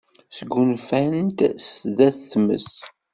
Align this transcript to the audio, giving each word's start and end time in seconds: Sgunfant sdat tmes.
Sgunfant 0.37 1.39
sdat 1.69 2.17
tmes. 2.31 2.69